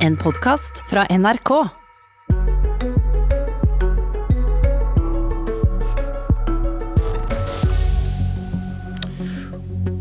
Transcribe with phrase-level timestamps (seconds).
[0.00, 1.50] En podkast fra NRK.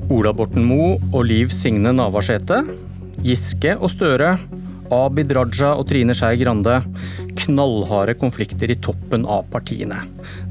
[0.08, 2.62] Ola Borten Moe og Liv Signe Navarsete.
[3.26, 4.38] Giske og Støre.
[4.88, 6.77] Abid Raja og Trine Skei Grande.
[7.43, 10.05] Knallharde konflikter i toppen av partiene.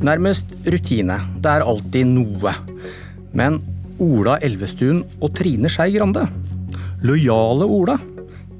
[0.04, 1.22] Nærmest rutine.
[1.40, 2.52] Det er alltid noe.
[3.32, 3.62] Men
[3.96, 6.28] Ola Elvestuen og Trine Skei Grande.
[7.00, 7.96] Lojale Ola.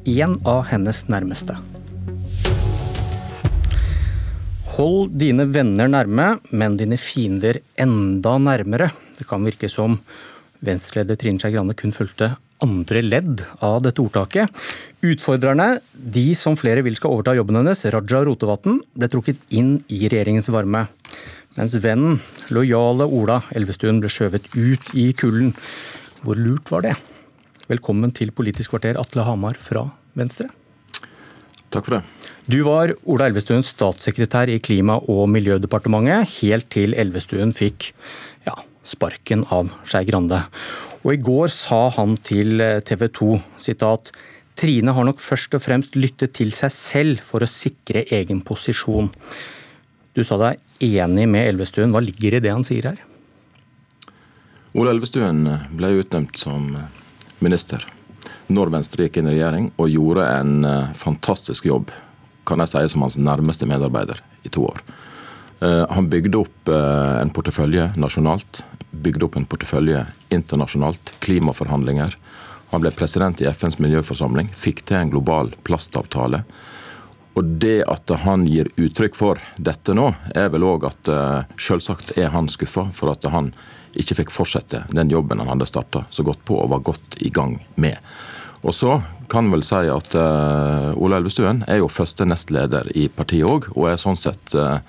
[0.08, 1.58] En av hennes nærmeste.
[4.78, 8.88] Hold dine venner nærme, men dine fiender enda nærmere.
[9.18, 9.98] Det kan virke som
[10.64, 12.30] Venstre-leder Trine Skei Grande kun fulgte
[12.64, 14.48] andre ledd av dette ordtaket.
[15.04, 20.06] Utfordrerne, de som flere vil skal overta jobben hennes, Raja Rotevatn, ble trukket inn i
[20.06, 20.86] regjeringens varme.
[21.58, 22.16] Mens vennen,
[22.54, 25.52] lojale Ola Elvestuen, ble skjøvet ut i kulden.
[26.24, 26.96] Hvor lurt var det?
[27.68, 29.82] Velkommen til Politisk kvarter, Atle Hamar fra
[30.16, 30.46] Venstre.
[31.68, 32.28] Takk for det.
[32.48, 37.90] Du var Ola Elvestuen statssekretær i Klima- og miljødepartementet, helt til Elvestuen fikk
[38.46, 38.54] ja,
[38.88, 40.38] sparken av Skei Grande.
[41.02, 42.56] Og i går sa han til
[42.88, 43.28] TV 2
[43.60, 44.14] sitat
[44.56, 49.10] Trine har nok først og fremst lyttet til seg selv for å sikre egen posisjon.
[50.16, 51.92] Du sa deg enig med Elvestuen.
[51.92, 53.04] Hva ligger i det han sier her?
[54.72, 55.44] Ola Elvestuen
[55.76, 56.72] ble utnevnt som
[57.44, 57.84] minister
[58.48, 60.64] når Venstre gikk inn i regjering, og gjorde en
[60.96, 61.92] fantastisk jobb,
[62.48, 64.80] kan jeg si, som hans nærmeste medarbeider i to år.
[65.60, 72.16] Han bygde opp en portefølje nasjonalt, bygde opp en portefølje internasjonalt, klimaforhandlinger.
[72.72, 76.44] Han ble president i FNs miljøforsamling, fikk til en global plastavtale.
[77.36, 81.10] Og det at han gir uttrykk for dette nå, er vel òg at
[81.60, 83.52] selvsagt er han skuffa for at han
[83.98, 87.30] ikke fikk fortsette den jobben han hadde starta så godt på og var godt i
[87.34, 87.98] gang med.
[88.66, 88.98] Og så
[89.30, 93.90] kan vel si at uh, Ola Elvestuen er jo første nestleder i partiet òg, og
[93.90, 94.80] er sånn sett uh,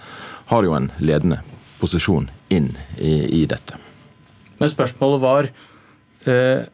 [0.49, 1.41] har jo en ledende
[1.79, 3.77] posisjon inn i, i dette.
[4.59, 6.65] Men spørsmålet var uh,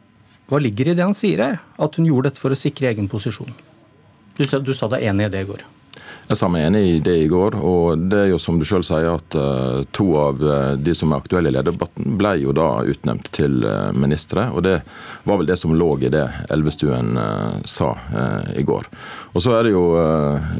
[0.46, 1.60] hva ligger i det han sier her?
[1.82, 3.52] At hun gjorde dette for å sikre egen posisjon?
[4.36, 5.64] Du, du sa deg enig i det i går?
[6.26, 7.54] Jeg sa meg enig i det i går.
[7.54, 11.12] og det er jo som du selv sier at uh, To av uh, de som
[11.12, 14.48] er aktuelle i lederdebatten, ble jo da utnevnt til uh, ministre.
[14.50, 14.80] og Det
[15.22, 17.14] var vel det som lå i det Elvestuen
[17.64, 17.92] sa
[18.58, 18.90] i går.
[19.34, 19.84] Og Så er det jo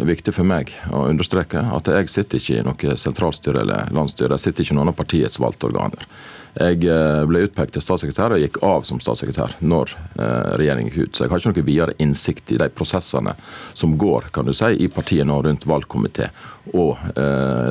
[0.07, 4.37] viktig for meg å understreke at jeg sitter ikke i noe sentralstyre eller landsstyre.
[4.37, 6.07] Jeg sitter ikke i noen av partiets valgte organer.
[6.57, 6.81] Jeg
[7.29, 9.93] ble utpekt til statssekretær og gikk av som statssekretær når
[10.57, 11.17] regjeringen gikk ut.
[11.17, 13.35] Så jeg har ikke noe videre innsikt i de prosessene
[13.77, 16.31] som går kan du si, i partiet nå rundt valgkomité
[16.73, 16.97] og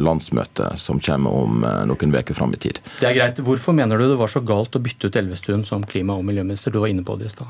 [0.06, 2.80] landsmøtet landsmøte som kommer om eh, noen uker fram i tid.
[3.00, 3.40] Det er greit.
[3.40, 6.72] Hvorfor mener du det var så galt å bytte ut Elvestuen som klima- og miljøminister?
[6.72, 7.48] Du var inne på det i stad.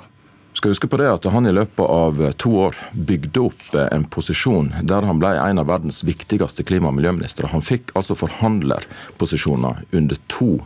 [0.56, 4.72] Skal huske på det at Han i løpet av to år bygde opp en posisjon
[4.88, 7.52] der han ble en av verdens viktigste klima- og miljøministre.
[7.52, 10.62] Han fikk altså forhandlerposisjoner under to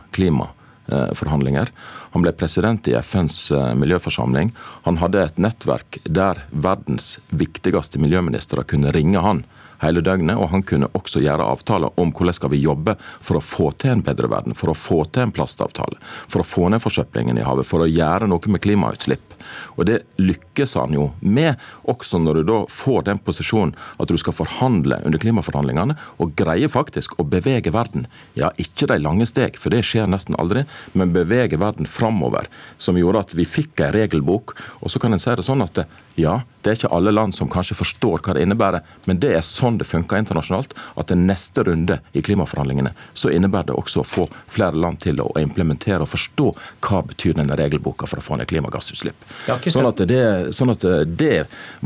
[0.90, 1.70] klimaforhandlinger.
[2.12, 4.52] Han ble president i FNs miljøforsamling.
[4.84, 9.44] Han hadde et nettverk der verdens viktigste miljøministre kunne ringe han
[9.80, 13.44] hele døgnet, og han kunne også gjøre avtaler om hvordan skal vi jobbe for å
[13.44, 15.96] få til en bedre verden, for å få til en plastavtale,
[16.28, 19.29] for å få ned forsøplingen i havet, for å gjøre noe med klimautslipp.
[19.76, 21.56] Og Det lykkes han jo med,
[21.88, 26.70] også når du da får den posisjonen at du skal forhandle under klimaforhandlingene, og greier
[26.70, 28.06] faktisk å bevege verden.
[28.38, 30.64] Ja, ikke de lange steg, for det skjer nesten aldri,
[30.94, 32.48] men bevege verden framover.
[32.78, 34.54] Som gjorde at vi fikk ei regelbok.
[34.80, 35.84] Og så kan en si det sånn at
[36.18, 39.44] ja, det er ikke alle land som kanskje forstår hva det innebærer, men det er
[39.46, 40.74] sånn det funker internasjonalt.
[41.00, 45.22] At den neste runde i klimaforhandlingene så innebærer det også å få flere land til
[45.24, 46.50] å implementere og forstå
[46.84, 49.24] hva betyr denne regelboka for å få ned klimagassutslipp.
[49.46, 50.22] Sånn at, det,
[50.56, 51.34] sånn at det,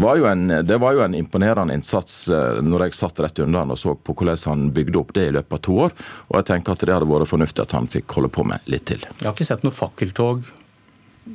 [0.00, 2.24] var en, det var jo en imponerende innsats
[2.64, 5.58] når jeg satt rett unna og så på hvordan han bygde opp det i løpet
[5.58, 5.94] av to år.
[6.30, 8.88] Og jeg tenker at det hadde vært fornuftig at han fikk holde på med litt
[8.90, 9.04] til.
[9.20, 10.42] Jeg har ikke sett noe fakkeltog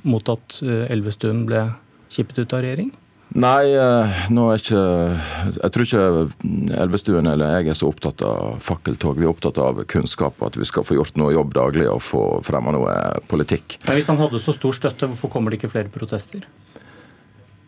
[0.06, 1.70] mot at Elvestuen ble
[2.10, 2.92] kippet ut av regjering?
[3.30, 3.70] Nei,
[4.34, 4.80] nå er ikke
[5.60, 6.06] Jeg tror ikke
[6.82, 9.20] Elvestuen eller jeg er så opptatt av fakkeltog.
[9.22, 12.02] Vi er opptatt av kunnskap og at vi skal få gjort noe jobb daglig og
[12.02, 12.96] få fremma noe
[13.30, 13.78] politikk.
[13.86, 16.48] Men Hvis han hadde så stor støtte, hvorfor kommer det ikke flere protester?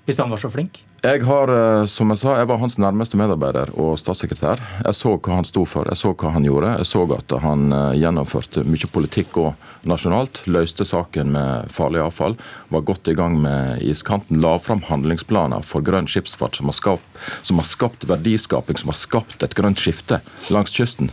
[0.06, 0.82] Hvis han var så flink?
[1.02, 1.50] Jeg har,
[1.90, 4.60] som jeg sa, jeg var hans nærmeste medarbeider og statssekretær.
[4.86, 6.76] Jeg så hva han sto for, jeg så hva han gjorde.
[6.78, 10.44] Jeg så at han gjennomførte mye politikk og nasjonalt.
[10.50, 12.38] Løste saken med farlig avfall.
[12.74, 14.42] Var godt i gang med iskanten.
[14.46, 19.02] La fram handlingsplaner for grønn skipsfart som har, skapt, som har skapt verdiskaping, som har
[19.02, 20.22] skapt et grønt skifte
[20.54, 21.10] langs kysten.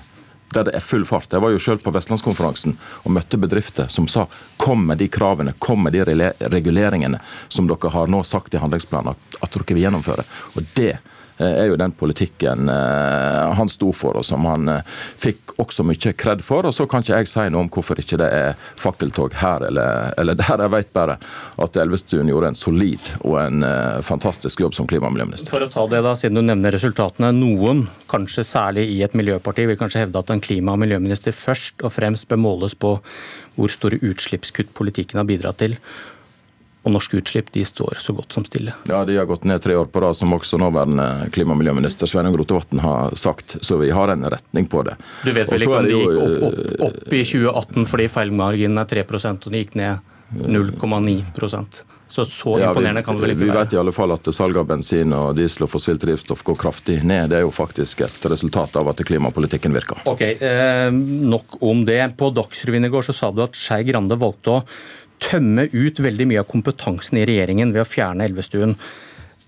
[0.55, 1.33] Der det er full fart.
[1.33, 5.55] Jeg var jo selv på Vestlandskonferansen og møtte bedrifter som sa kom med de kravene,
[5.59, 6.05] kom med de
[6.49, 10.25] reguleringene som dere har nå sagt i handlingsplanen at, dere vil gjennomføre.
[10.57, 10.97] Og det
[11.45, 16.13] er jo den politikken eh, han sto for, og som han eh, fikk også mye
[16.19, 16.67] kred for.
[16.69, 20.13] Og så kan ikke jeg si noe om hvorfor ikke det er fakkeltog her eller,
[20.19, 20.65] eller der.
[20.65, 21.19] Jeg vet bare
[21.63, 23.65] at Elvestuen gjorde en solid og en
[24.05, 25.53] fantastisk jobb som klima- og miljøminister.
[25.55, 27.33] For å ta det da, siden du nevner resultatene.
[27.37, 31.83] Noen, kanskje særlig i et miljøparti, vil kanskje hevde at en klima- og miljøminister først
[31.87, 32.99] og fremst bør måles på
[33.59, 35.79] hvor store utslippskutt politikken har bidratt til
[36.89, 38.75] og norske utslipp de står så godt som stille.
[38.89, 42.09] Ja, De har gått ned tre år på rad, som også nåværende klima- og miljøminister
[42.09, 43.59] Sveinung Rotevatn har sagt.
[43.61, 44.97] Så vi har en retning på det.
[45.25, 48.89] Du vet vel ikke om de gikk opp, opp, opp, i 2018 fordi feilmarginen er
[48.89, 50.01] 3% og de gikk ned
[50.33, 53.53] 0,9% så så imponerende kan det vel ikke være?
[53.53, 56.57] Vi vet i alle fall at salget av bensin og diesel og fossilt drivstoff går
[56.63, 57.29] kraftig ned.
[57.29, 60.01] Det er jo faktisk et resultat av at klimapolitikken virker.
[60.09, 62.01] Ok, eh, Nok om det.
[62.17, 64.63] På Dagsrevyen i går så sa du at Skei Grande valgte å
[65.23, 68.77] tømme ut veldig mye av kompetansen i regjeringen ved å fjerne Elvestuen.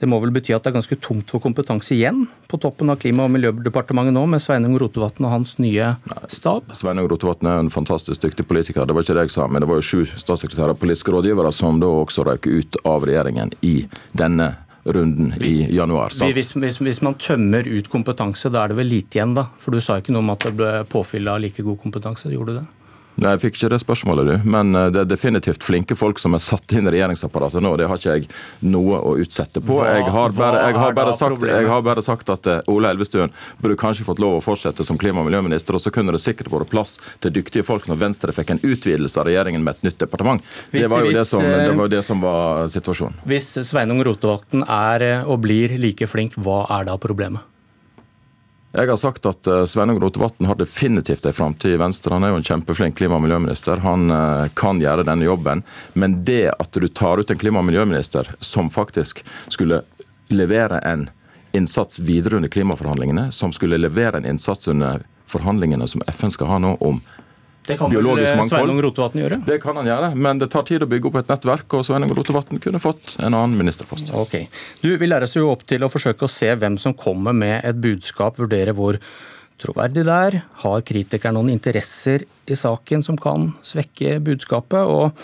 [0.00, 2.96] Det må vel bety at det er ganske tomt for kompetanse igjen på toppen av
[3.02, 5.90] Klima- og miljødepartementet nå, med Sveinung Rotevatn og hans nye
[6.32, 6.72] stab?
[6.72, 9.44] Sveinung Rotevatn er en fantastisk dyktig politiker, det var ikke det jeg sa.
[9.44, 13.04] Men det var jo sju statssekretærer og politiske rådgivere som da også røk ut av
[13.04, 13.76] regjeringen i
[14.16, 14.54] denne
[14.88, 16.16] runden i januar.
[16.32, 19.50] Hvis, hvis, hvis, man tømmer ut kompetanse, da er det vel lite igjen, da?
[19.60, 22.54] For du sa ikke noe om at det ble påfyll av like god kompetanse, gjorde
[22.54, 22.68] du det?
[23.20, 24.50] Nei, Jeg fikk ikke det spørsmålet, du.
[24.50, 27.72] Men eh, det er definitivt flinke folk som er satt inn i regjeringsapparatet nå.
[27.78, 28.28] Det har ikke jeg
[28.70, 29.80] noe å utsette på.
[29.80, 33.34] Hva, jeg, har bare, jeg, har sagt, jeg har bare sagt at Ole Ola Elvestuen
[33.60, 36.48] burde kanskje fått lov å fortsette som klima- og miljøminister, og så kunne det sikkert
[36.54, 40.00] vært plass til dyktige folk når Venstre fikk en utvidelse av regjeringen med et nytt
[40.00, 40.40] departement.
[40.72, 43.20] det var jo det, som, det, var det som var situasjonen.
[43.28, 47.44] Hvis Sveinung Rotevatn er og blir like flink, hva er da problemet?
[48.72, 52.14] Jeg har sagt at uh, Sveinung Rotevatn har definitivt en framtid i Venstre.
[52.14, 53.82] Han er jo en kjempeflink klima- og miljøminister.
[53.82, 55.64] Han uh, kan gjøre denne jobben.
[55.98, 59.82] Men det at du tar ut en klima- og miljøminister som faktisk skulle
[60.30, 61.08] levere en
[61.52, 66.60] innsats videre under klimaforhandlingene, som skulle levere en innsats under forhandlingene som FN skal ha
[66.62, 67.02] nå om
[67.70, 68.52] det kan biologisk mangfold.
[68.52, 69.40] Sveinung Rotevatn gjøre?
[69.46, 72.14] Det kan han gjøre, men det tar tid å bygge opp et nettverk, og Sveinung
[72.16, 74.12] Rotevatn kunne fått en annen ministerpost.
[74.16, 74.36] Ok.
[74.82, 77.78] Du, Vi læres jo opp til å forsøke å se hvem som kommer med et
[77.80, 78.98] budskap, vurdere hvor
[79.60, 80.40] troverdig det er.
[80.64, 84.88] Har kritikeren noen interesser i saken som kan svekke budskapet?
[84.88, 85.14] Og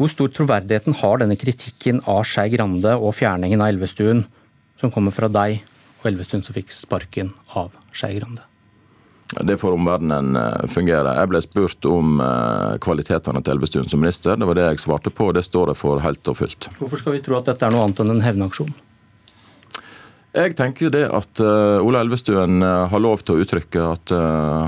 [0.00, 4.24] hvor stor troverdigheten har denne kritikken av Skei Grande og fjerningen av Elvestuen,
[4.80, 5.60] som kommer fra deg
[6.00, 8.49] og Elvestuen som fikk sparken av Skei Grande?
[9.38, 11.14] Det får omverdenen eh, fungere.
[11.14, 14.36] Jeg ble spurt om eh, kvalitetene til Elvestuen som minister.
[14.36, 16.70] Det var det jeg svarte på, og det står jeg for helt og fullt.
[16.80, 18.72] Hvorfor skal vi tro at dette er noe annet enn en hevnaksjon?
[20.30, 24.12] Jeg tenker det at uh, Ola Elvestuen har lov til å uttrykke at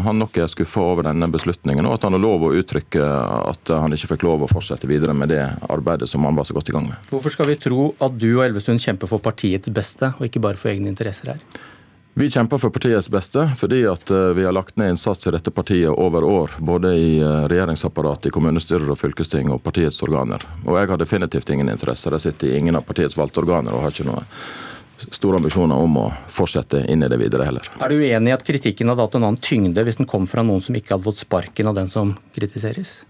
[0.02, 3.04] han nok er skuffa over denne beslutningen, og at han har lov å uttrykke
[3.52, 6.56] at han ikke fikk lov å fortsette videre med det arbeidet som han var så
[6.56, 6.98] godt i gang med.
[7.14, 10.58] Hvorfor skal vi tro at du og Elvestuen kjemper for partiets beste, og ikke bare
[10.58, 11.46] for egne interesser her?
[12.14, 15.50] Vi kjemper for partiets beste, fordi at eh, vi har lagt ned innsats i dette
[15.50, 16.50] partiet over år.
[16.58, 20.44] Både i eh, regjeringsapparatet, i kommunestyrer og fylkesting og partiets organer.
[20.66, 22.12] Og jeg har definitivt ingen interesser.
[22.12, 24.26] Jeg sitter i ingen av partiets valgte organer og har ikke noe
[25.08, 27.72] store ambisjoner om å fortsette inn i det videre heller.
[27.80, 30.44] Er du uenig i at kritikken hadde hatt en annen tyngde hvis den kom fra
[30.44, 33.06] noen som ikke hadde fått sparken av den som kritiseres?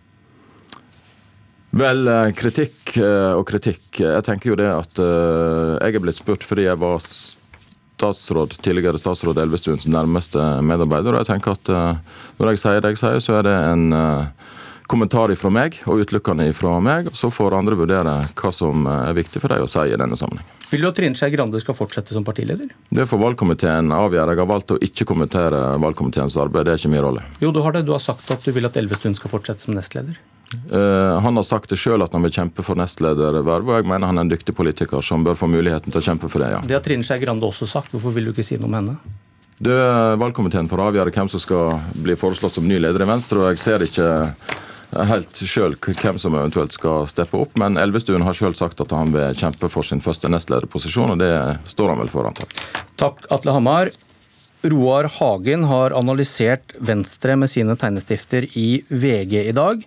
[1.74, 3.98] Vel, eh, kritikk og kritikk.
[3.98, 7.02] Jeg tenker jo det at jeg er blitt spurt fordi jeg var
[8.02, 11.14] statsråd, tidligere statsråd Elvestuens nærmeste medarbeider.
[11.14, 13.92] og jeg tenker at uh, Når jeg sier det jeg sier, så er det en
[13.94, 14.50] uh,
[14.90, 17.12] kommentar fra meg og utelukkende fra meg.
[17.12, 19.96] og Så får andre vurdere hva som eh, er viktig for dem å si i
[19.96, 20.48] denne sammenheng.
[20.72, 22.68] Vil du at Trine Skei Grande skal fortsette som partileder?
[22.88, 24.34] Det får valgkomiteen avgjøre.
[24.34, 26.66] Jeg har valgt å ikke kommentere valgkomiteens arbeid.
[26.66, 27.24] Det er ikke min rolle.
[27.44, 27.84] Jo, du har det.
[27.88, 30.16] Du har sagt at du vil at Elvestuen skal fortsette som nestleder.
[30.68, 34.10] Uh, han har sagt det sjøl at han vil kjempe for nestledervervet, og jeg mener
[34.10, 36.52] han er en dyktig politiker som bør få muligheten til å kjempe for det.
[36.54, 36.62] ja.
[36.66, 37.94] Det har Trine Skei Grande også sagt.
[37.94, 38.98] Hvorfor vil du ikke si noe om henne?
[39.62, 43.08] Det er Valgkomiteen for å avgjøre hvem som skal bli foreslått som ny leder i
[43.08, 44.08] Venstre, og jeg ser ikke
[44.92, 49.14] helt sjøl hvem som eventuelt skal steppe opp, men Elvestuen har sjøl sagt at han
[49.14, 51.32] vil kjempe for sin første nestlederposisjon, og det
[51.70, 52.72] står han vel for, antagelig.
[53.00, 53.92] Takk, Atle Hamar.
[54.62, 59.80] Roar Hagen har analysert Venstre med sine tegnestifter i VG i dag.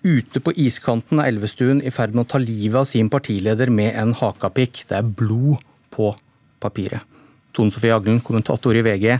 [0.00, 3.92] Ute på iskanten er Elvestuen i ferd med å ta livet av sin partileder med
[4.00, 4.86] en hakapikk.
[4.88, 5.60] Det er blod
[5.92, 6.14] på
[6.62, 7.04] papiret.
[7.52, 9.18] Tone Sofie Aglen, kommentator i VG.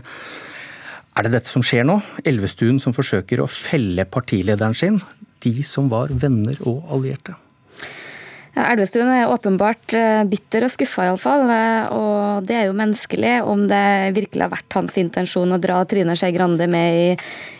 [1.11, 1.99] Er det dette som skjer nå?
[2.25, 4.97] Elvestuen som forsøker å felle partilederen sin?
[5.43, 7.37] De som var venner og allierte?
[8.51, 11.45] Elvestuen er åpenbart eh, bitter og skuffa, iallfall.
[11.47, 13.37] Eh, og det er jo menneskelig.
[13.47, 17.05] Om det virkelig har vært hans intensjon å dra Trine Skei Grande med i,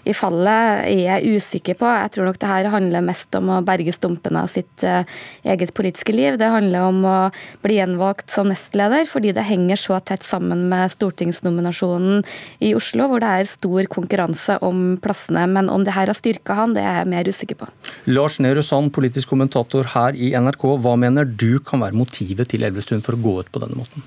[0.04, 1.88] i, fallet, er jeg usikker på.
[1.88, 5.08] Jeg tror nok det her handler mest om å berge stumpene av sitt uh,
[5.48, 6.36] eget politiske liv.
[6.42, 7.16] Det handler om å
[7.64, 12.26] bli gjenvalgt som nestleder, fordi det henger så tett sammen med stortingsnominasjonen
[12.60, 15.48] i Oslo, hvor det er stor konkurranse om plassene.
[15.48, 17.72] Men om det her har styrka han, det er jeg mer usikker på.
[18.12, 20.81] Lars Nehru Sand, politisk kommentator her i NRK.
[20.82, 24.06] Hva mener du kan være motivet til Elvestuen for å gå ut på denne måten?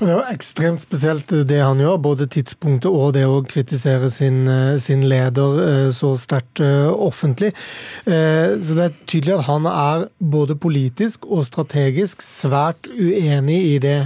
[0.00, 4.46] Det er jo ekstremt spesielt det han gjør, både tidspunktet og det å kritisere sin,
[4.48, 7.52] eh, sin leder eh, så sterkt eh, offentlig.
[8.02, 13.96] Så det er tydelig at han er både politisk og strategisk svært uenig i det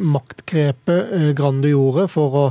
[0.00, 2.44] maktgrepet Grande gjorde for å,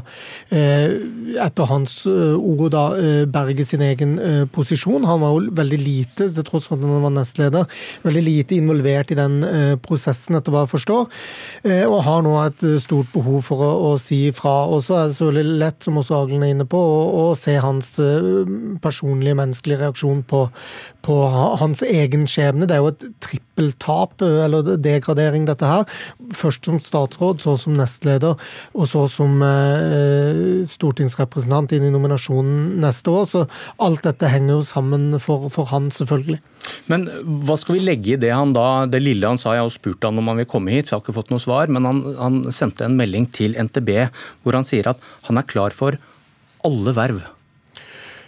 [0.52, 2.86] etter hans ord, da
[3.32, 4.16] berge sin egen
[4.56, 5.08] posisjon.
[5.08, 7.68] Han var jo veldig lite, til tross for at han var nestleder,
[8.06, 9.40] veldig lite involvert i den
[9.86, 11.10] prosessen, etter hva jeg forstår,
[11.90, 14.54] og har nå et eh, stort behov for å, å si fra.
[14.72, 17.56] Og så er det veldig lett, som også Aglen er inne på, å, å se
[17.62, 18.46] hans eh,
[18.84, 20.46] personlige, menneskelige reaksjon på,
[21.06, 21.18] på,
[21.62, 22.68] hans egen skjebne.
[22.70, 25.86] Det er jo et trippeltap, eh, eller degradering, dette her.
[26.36, 28.40] Først som statsråd, så som nestleder,
[28.76, 33.30] og så som eh, stortingsrepresentant inn i nominasjonen neste år.
[33.32, 33.46] Så
[33.82, 36.42] alt dette henger jo sammen for, for han, selvfølgelig.
[36.90, 37.08] Men
[37.46, 40.06] hva skal vi legge i det han da, det lille han sa, jeg har spurt
[40.06, 42.52] han om han vil komme hit, jeg har ikke fått noe svar, men han, han
[42.54, 43.94] sendte en melding til NTB
[44.44, 45.98] hvor han sier at han er klar for
[46.66, 47.22] alle verv.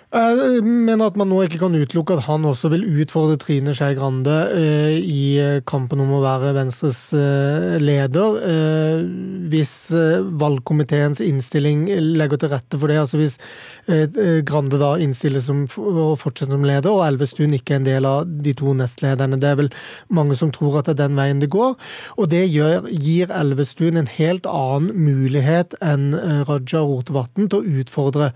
[0.07, 3.91] Jeg mener at man nå ikke kan utelukke at han også vil utfordre Trine Skei
[3.97, 5.23] Grande eh, i
[5.67, 9.01] kampen om å være Venstres eh, leder, eh,
[9.51, 9.73] hvis
[10.39, 13.01] valgkomiteens innstilling legger til rette for det.
[13.03, 13.35] Altså hvis
[14.47, 18.31] Grande da innstiller som, og fortsetter som leder, og Elvestuen ikke er en del av
[18.43, 19.39] de to nestlederne.
[19.39, 19.69] Det er vel
[20.11, 21.75] mange som tror at det er den veien det går.
[22.15, 26.09] Og det gjør, gir Elvestuen en helt annen mulighet enn
[26.47, 28.31] Raja Rotevatn til å utfordre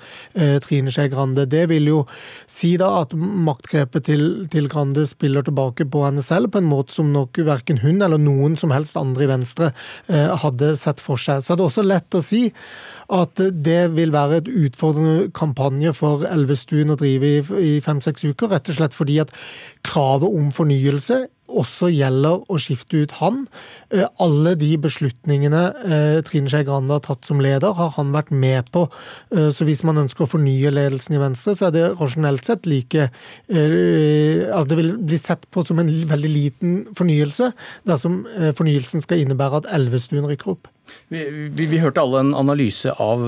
[0.64, 1.48] Trine Skei Grande.
[1.52, 2.00] Det vil jo
[2.50, 6.96] si da at maktgrepet til, til, Grande spiller tilbake på henne selv, på en måte
[6.96, 9.72] som nok verken hun eller noen som helst andre i Venstre
[10.08, 11.44] eh, hadde sett for seg.
[11.44, 12.48] Så er det også lett å si
[13.12, 18.72] at det vil være et utfordrende kampanje for Elvestuen å drive i fem-seks uker, rett
[18.72, 19.34] og slett fordi at
[19.88, 23.44] kravet om fornyelse også gjelder å skifte ut han.
[23.92, 28.32] Eh, alle de beslutningene eh, Trine Skei Grande har tatt som leder, har han vært
[28.32, 28.86] med på.
[29.36, 32.70] Eh, så hvis man ønsker å fornye ledelsen i Venstre, så er det rasjonelt sett
[32.70, 33.10] like
[33.52, 37.52] Altså det vil bli sett på som en veldig liten fornyelse,
[37.88, 38.22] dersom
[38.58, 40.70] fornyelsen skal innebære at Elvestuen rykker opp.
[41.12, 43.26] Vi, vi, vi, hørte alle en analyse av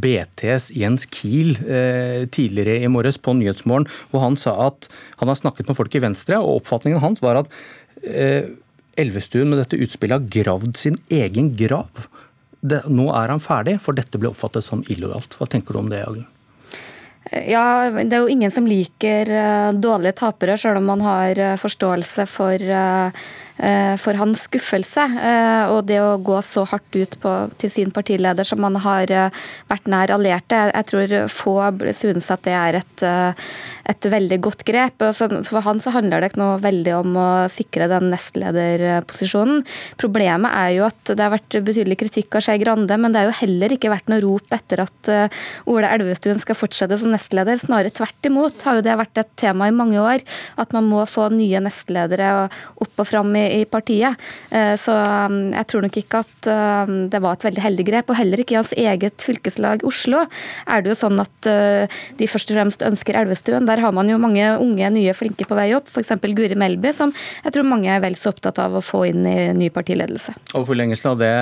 [0.00, 4.88] BTs Jens Kiel eh, tidligere i morges på Nyhetsmorgen, hvor han sa at
[5.20, 7.60] han har snakket med folk i Venstre, og oppfatningen hans var at
[8.06, 8.48] eh,
[9.00, 12.08] Elvestuen med dette utspillet har gravd sin egen grav.
[12.60, 15.38] Det, nå er han ferdig, for dette ble oppfattet som illojalt.
[15.38, 16.28] Hva tenker du om det, Aglen?
[17.30, 21.58] Ja, Det er jo ingen som liker eh, dårlige tapere, selv om man har eh,
[21.60, 23.10] forståelse for Eh,
[24.00, 25.04] for hans skuffelse.
[25.20, 29.12] Eh, og det å gå så hardt ut på, til sin partileder som han har
[29.12, 31.56] eh, vært nær allierte, jeg tror få
[31.96, 33.04] synes at det er et,
[33.90, 35.04] et veldig godt grep.
[35.16, 39.64] For han så handler det ikke noe veldig om å sikre den nestlederposisjonen.
[40.00, 43.30] Problemet er jo at det har vært betydelig kritikk av Skei Grande, men det har
[43.30, 45.12] jo heller ikke vært noe rop etter at
[45.70, 47.60] Ola Elvestuen skal fortsette som nestleder.
[47.60, 50.24] Snarere tvert imot har jo det vært et tema i mange år,
[50.60, 52.30] at man må få nye nestledere
[52.80, 54.18] opp og fram i, i partiet.
[54.50, 56.50] Eh, så um, jeg tror nok ikke at
[56.86, 58.12] um, det var et veldig heldig grep.
[58.12, 60.24] Og heller ikke i hans eget fylkeslag Oslo
[60.70, 63.68] er det jo sånn at uh, de først og fremst ønsker Elvestuen.
[63.68, 65.90] Der har man jo mange unge, nye, flinke på vei opp.
[65.90, 66.14] F.eks.
[66.30, 67.12] Guri Melby, som
[67.44, 70.36] jeg tror mange er vel så opptatt av å få inn i ny partiledelse.
[70.54, 71.32] Og forlengelsen av det,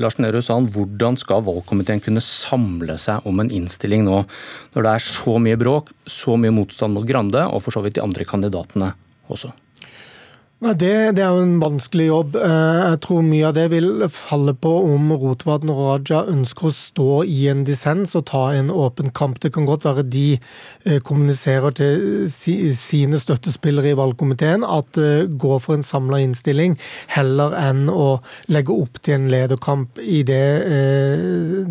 [0.00, 4.22] Lars Nehru sa hvordan skal valgkomiteen kunne samle seg om en innstilling nå,
[4.74, 7.98] når det er så mye bråk, så mye motstand mot Grande, og for så vidt
[7.98, 8.92] de andre kandidatene
[9.30, 9.52] også?
[10.60, 12.34] Det, det, er jo en vanskelig jobb.
[12.36, 16.72] Eh, jeg tror mye av det vil falle på om Rotevatn og Raja ønsker å
[16.76, 19.38] stå i en dissens og ta en åpen kamp.
[19.40, 25.54] Det kan godt være de eh, kommuniserer til sine støttespillere i valgkomiteen at eh, gå
[25.64, 26.76] for en samla innstilling,
[27.08, 28.10] heller enn å
[28.52, 30.44] legge opp til en lederkamp i det,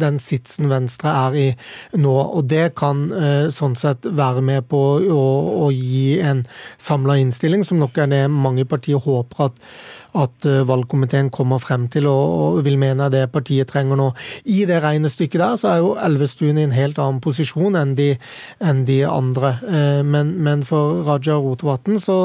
[0.02, 1.46] den sitsen Venstre er i
[1.94, 2.16] nå.
[2.40, 3.06] Og det kan
[3.54, 5.24] sånn sett være med på å,
[5.68, 6.42] å gi en
[6.82, 9.64] samla innstilling, som nok er det mange partier partiet håper at
[10.18, 14.10] at eh, valgkomiteen kommer frem til og, vil mene det partiet trenger nå.
[14.50, 18.10] I det regnestykket der så er jo Elvestuen i en helt annen posisjon enn de,
[18.64, 19.56] enn de andre.
[19.68, 22.18] Eh, men, men, for Raja Rotevatn så,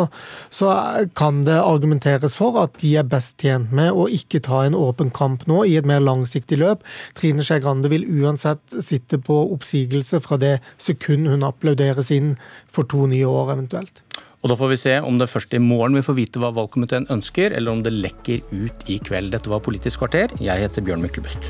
[0.50, 0.72] så,
[1.14, 5.12] kan det argumenteres for at de er best tjent med å ikke ta en åpen
[5.14, 6.84] kamp nå i et mer langsiktig løp.
[7.18, 12.34] Trine Skei Grande vil uansett sitte på oppsigelse fra det sekund hun applauderes inn
[12.72, 14.02] for to nye år eventuelt.
[14.44, 17.08] Og Da får vi se om det først i morgen vi får vite hva valgkomiteen
[17.08, 19.32] ønsker, eller om det lekker ut i kveld.
[19.32, 20.36] Dette var Politisk kvarter.
[20.36, 21.48] Jeg heter Bjørn Myklebust.